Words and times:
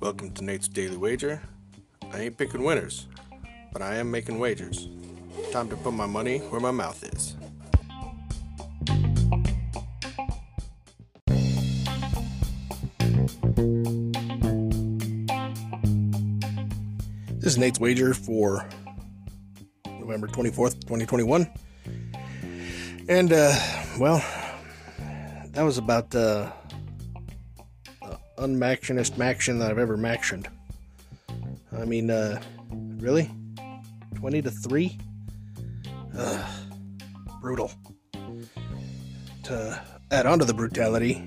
Welcome 0.00 0.32
to 0.34 0.42
Nate's 0.42 0.66
Daily 0.66 0.96
Wager. 0.96 1.40
I 2.12 2.22
ain't 2.22 2.36
picking 2.36 2.64
winners, 2.64 3.06
but 3.72 3.80
I 3.80 3.94
am 3.96 4.10
making 4.10 4.40
wagers. 4.40 4.88
Time 5.52 5.68
to 5.68 5.76
put 5.76 5.92
my 5.92 6.06
money 6.06 6.38
where 6.38 6.60
my 6.60 6.72
mouth 6.72 7.04
is. 7.04 7.36
This 17.36 17.52
is 17.52 17.58
Nate's 17.58 17.78
Wager 17.78 18.12
for 18.12 18.68
November 19.86 20.26
24th, 20.26 20.80
2021. 20.80 21.48
And, 23.08 23.32
uh, 23.32 23.54
well, 24.00 24.20
that 25.58 25.64
was 25.64 25.76
about 25.76 26.14
uh, 26.14 26.48
the 28.00 28.18
unmactionist 28.38 29.18
maction 29.18 29.58
that 29.58 29.72
I've 29.72 29.78
ever 29.78 29.98
mactioned. 29.98 30.46
I 31.76 31.84
mean, 31.84 32.12
uh, 32.12 32.40
really? 32.70 33.28
20 34.14 34.42
to 34.42 34.52
3? 34.52 34.98
Ugh, 36.16 36.48
brutal. 37.40 37.72
To 39.42 39.82
add 40.12 40.26
on 40.26 40.38
to 40.38 40.44
the 40.44 40.54
brutality, 40.54 41.24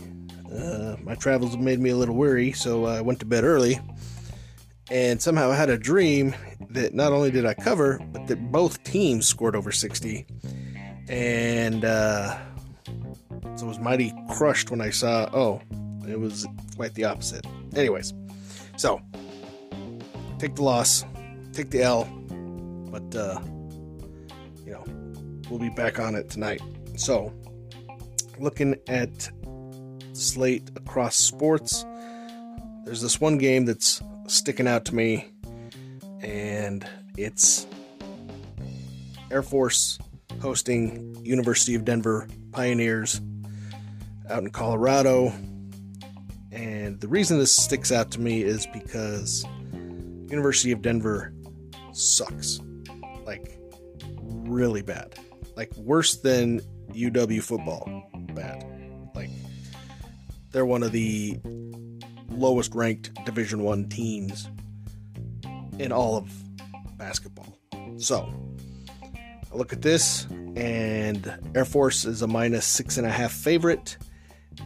uh, 0.49 0.95
my 1.03 1.15
travels 1.15 1.57
made 1.57 1.81
me 1.81 1.89
a 1.89 1.97
little 1.97 2.15
weary, 2.15 2.53
so 2.53 2.85
I 2.85 3.01
went 3.01 3.19
to 3.19 3.25
bed 3.25 3.43
early. 3.43 3.81
And 4.89 5.21
somehow 5.21 5.51
I 5.51 5.57
had 5.57 5.69
a 5.69 5.77
dream 5.77 6.33
that 6.69 6.93
not 6.93 7.11
only 7.11 7.31
did 7.31 7.45
I 7.45 7.53
cover, 7.53 7.99
but 8.13 8.27
that 8.27 8.49
both 8.49 8.81
teams 8.85 9.27
scored 9.27 9.57
over 9.57 9.73
60. 9.73 10.25
And 11.09 11.83
uh, 11.83 12.37
so 13.55 13.65
I 13.65 13.69
was 13.69 13.79
mighty 13.79 14.13
crushed 14.31 14.71
when 14.71 14.81
I 14.81 14.89
saw, 14.89 15.29
oh, 15.33 15.61
it 16.07 16.19
was 16.19 16.47
quite 16.75 16.93
the 16.95 17.05
opposite. 17.05 17.45
Anyways, 17.75 18.13
so 18.77 19.01
take 20.39 20.55
the 20.55 20.63
loss, 20.63 21.05
take 21.53 21.69
the 21.69 21.83
L, 21.83 22.05
but, 22.91 23.15
uh, 23.15 23.39
you 24.65 24.71
know, 24.71 24.83
we'll 25.49 25.59
be 25.59 25.69
back 25.69 25.99
on 25.99 26.15
it 26.15 26.29
tonight. 26.29 26.61
So, 26.95 27.33
looking 28.39 28.75
at 28.87 29.29
slate 30.13 30.69
across 30.75 31.15
sports, 31.15 31.85
there's 32.83 33.01
this 33.01 33.21
one 33.21 33.37
game 33.37 33.65
that's 33.65 34.01
sticking 34.27 34.67
out 34.67 34.85
to 34.85 34.95
me, 34.95 35.27
and 36.21 36.87
it's 37.17 37.67
Air 39.29 39.43
Force 39.43 39.99
hosting 40.41 41.15
University 41.23 41.75
of 41.75 41.85
Denver 41.85 42.27
Pioneers 42.51 43.21
out 44.31 44.43
in 44.43 44.49
Colorado. 44.49 45.33
And 46.51 46.99
the 46.99 47.07
reason 47.07 47.37
this 47.37 47.55
sticks 47.55 47.91
out 47.91 48.11
to 48.11 48.19
me 48.19 48.41
is 48.41 48.65
because 48.67 49.45
University 49.73 50.71
of 50.71 50.81
Denver 50.81 51.33
sucks. 51.93 52.59
Like 53.25 53.59
really 54.23 54.81
bad. 54.81 55.19
Like 55.55 55.75
worse 55.75 56.17
than 56.17 56.61
UW 56.91 57.43
football 57.43 58.09
bad. 58.33 58.65
Like 59.13 59.29
they're 60.51 60.65
one 60.65 60.83
of 60.83 60.91
the 60.91 61.39
lowest 62.29 62.73
ranked 62.73 63.13
Division 63.25 63.63
1 63.63 63.89
teams 63.89 64.49
in 65.79 65.91
all 65.91 66.17
of 66.17 66.31
basketball. 66.97 67.57
So, 67.97 68.33
I 69.51 69.55
look 69.55 69.73
at 69.73 69.81
this, 69.81 70.27
and 70.55 71.31
Air 71.55 71.65
Force 71.65 72.05
is 72.05 72.21
a 72.21 72.27
minus 72.27 72.65
six 72.65 72.97
and 72.97 73.05
a 73.05 73.09
half 73.09 73.31
favorite, 73.31 73.97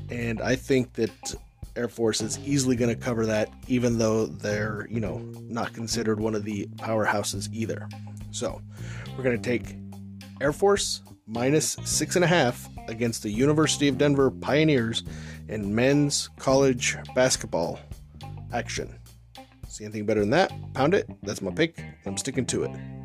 and 0.10 0.42
I 0.42 0.56
think 0.56 0.94
that 0.94 1.36
Air 1.76 1.88
Force 1.88 2.22
is 2.22 2.40
easily 2.40 2.76
going 2.76 2.94
to 2.94 3.02
cover 3.02 3.26
that, 3.26 3.50
even 3.68 3.98
though 3.98 4.26
they're, 4.26 4.88
you 4.90 5.00
know, 5.00 5.18
not 5.42 5.74
considered 5.74 6.20
one 6.20 6.36
of 6.36 6.46
the 6.46 6.68
powerhouses 6.78 7.50
either. 7.52 7.88
So, 8.32 8.62
we're 9.18 9.24
going 9.24 9.42
to 9.42 9.50
take 9.50 9.76
Air 10.42 10.54
Force 10.54 11.02
minus 11.28 11.78
six 11.84 12.16
and 12.16 12.24
a 12.24 12.28
half 12.28 12.70
against 12.88 13.24
the 13.24 13.30
University 13.30 13.88
of 13.88 13.98
Denver 13.98 14.32
Pioneers 14.32 15.04
in 15.48 15.74
men's 15.74 16.30
college 16.38 16.98
basketball 17.14 17.80
action. 18.54 19.00
See 19.68 19.84
anything 19.84 20.06
better 20.06 20.22
than 20.22 20.30
that? 20.30 20.54
Pound 20.74 20.94
it. 20.94 21.10
That's 21.24 21.42
my 21.42 21.52
pick. 21.52 21.84
I'm 22.06 22.18
sticking 22.18 22.46
to 22.48 22.64
it. 22.64 23.05